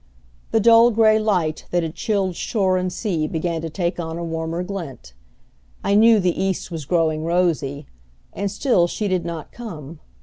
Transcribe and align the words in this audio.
The 0.49 0.59
dull 0.59 0.89
gray 0.89 1.19
light 1.19 1.67
that 1.69 1.83
had 1.83 1.93
chilled 1.93 2.35
shore 2.35 2.75
and 2.75 2.91
sea 2.91 3.27
began 3.27 3.61
to 3.61 3.69
take 3.69 3.99
on 3.99 4.17
a 4.17 4.23
warmer 4.23 4.63
glint. 4.63 5.13
I 5.83 5.93
knew 5.93 6.19
the 6.19 6.41
east 6.41 6.71
was 6.71 6.85
growing 6.85 7.23
rosy. 7.23 7.85
And 8.33 8.49
still 8.49 8.87
she 8.87 9.07
did 9.07 9.25
not 9.25 9.51
come. 9.51 9.99